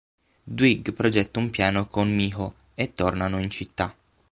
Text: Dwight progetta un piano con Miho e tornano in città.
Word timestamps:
Dwight 0.57 0.93
progetta 0.93 1.37
un 1.37 1.51
piano 1.51 1.85
con 1.87 2.11
Miho 2.11 2.55
e 2.73 2.91
tornano 2.91 3.37
in 3.37 3.51
città. 3.51 3.95